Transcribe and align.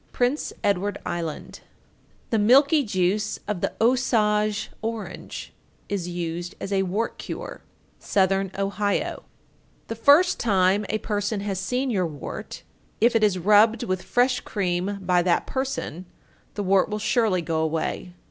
Prince 0.13 0.51
Edward 0.63 0.97
Island. 1.05 1.59
896. 2.29 2.31
The 2.31 2.39
milky 2.39 2.83
juice 2.83 3.39
of 3.47 3.61
the 3.61 3.71
Osage 3.79 4.71
orange 4.81 5.53
is 5.89 6.07
used 6.09 6.55
as 6.59 6.73
a 6.73 6.81
wart 6.81 7.19
cure. 7.19 7.61
Southern 7.99 8.49
Ohio. 8.57 9.23
897. 9.85 9.85
The 9.89 9.95
first 10.03 10.39
time 10.39 10.85
a 10.89 10.97
person 10.97 11.41
has 11.41 11.59
seen 11.59 11.91
your 11.91 12.07
wart, 12.07 12.63
if 12.99 13.15
it 13.15 13.23
is 13.23 13.37
rubbed 13.37 13.83
with 13.83 14.01
fresh 14.01 14.39
cream 14.39 14.97
by 15.03 15.21
that 15.21 15.45
person, 15.45 16.07
the 16.55 16.63
wart 16.63 16.89
will 16.89 16.97
surely 16.97 17.43
go 17.43 17.61
away. 17.61 18.11